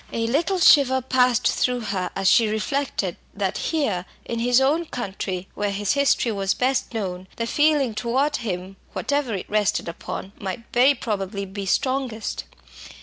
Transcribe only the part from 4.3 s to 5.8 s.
his own country, where